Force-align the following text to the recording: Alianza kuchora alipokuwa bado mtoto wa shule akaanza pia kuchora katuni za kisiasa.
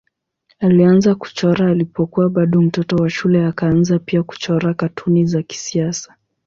Alianza 0.61 1.15
kuchora 1.15 1.71
alipokuwa 1.71 2.29
bado 2.29 2.61
mtoto 2.61 2.95
wa 2.95 3.09
shule 3.09 3.45
akaanza 3.45 3.99
pia 3.99 4.23
kuchora 4.23 4.73
katuni 4.73 5.25
za 5.25 5.43
kisiasa. 5.43 6.15